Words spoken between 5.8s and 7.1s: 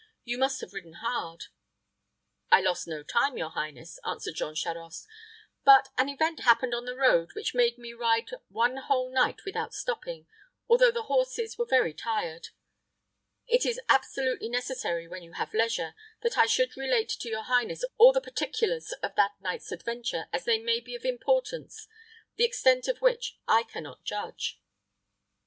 an event happened on the